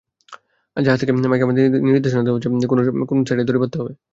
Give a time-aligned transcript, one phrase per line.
[0.77, 2.49] জাহাজ থেকে মাইকে আমাদের নির্দেশনা দেওয়া হচ্ছে
[3.09, 3.91] কোন সাইডে দড়ি বাঁধতে হবে।